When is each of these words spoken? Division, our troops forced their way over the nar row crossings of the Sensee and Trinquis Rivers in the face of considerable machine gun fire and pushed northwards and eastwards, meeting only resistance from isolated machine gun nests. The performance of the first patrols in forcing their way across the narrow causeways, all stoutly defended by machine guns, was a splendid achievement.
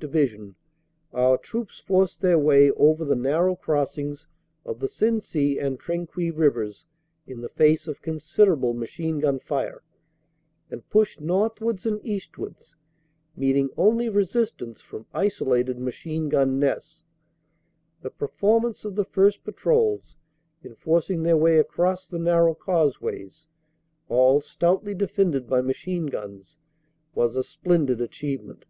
Division, 0.00 0.54
our 1.12 1.36
troops 1.36 1.78
forced 1.78 2.22
their 2.22 2.38
way 2.38 2.70
over 2.70 3.04
the 3.04 3.14
nar 3.14 3.44
row 3.44 3.54
crossings 3.54 4.26
of 4.64 4.80
the 4.80 4.88
Sensee 4.88 5.58
and 5.58 5.78
Trinquis 5.78 6.30
Rivers 6.32 6.86
in 7.26 7.42
the 7.42 7.50
face 7.50 7.86
of 7.86 8.00
considerable 8.00 8.72
machine 8.72 9.18
gun 9.18 9.38
fire 9.38 9.82
and 10.70 10.88
pushed 10.88 11.20
northwards 11.20 11.84
and 11.84 12.00
eastwards, 12.02 12.76
meeting 13.36 13.68
only 13.76 14.08
resistance 14.08 14.80
from 14.80 15.04
isolated 15.12 15.78
machine 15.78 16.30
gun 16.30 16.58
nests. 16.58 17.04
The 18.00 18.08
performance 18.08 18.86
of 18.86 18.94
the 18.94 19.04
first 19.04 19.44
patrols 19.44 20.16
in 20.62 20.76
forcing 20.76 21.24
their 21.24 21.36
way 21.36 21.58
across 21.58 22.08
the 22.08 22.18
narrow 22.18 22.54
causeways, 22.54 23.48
all 24.08 24.40
stoutly 24.40 24.94
defended 24.94 25.46
by 25.46 25.60
machine 25.60 26.06
guns, 26.06 26.56
was 27.14 27.36
a 27.36 27.44
splendid 27.44 28.00
achievement. 28.00 28.64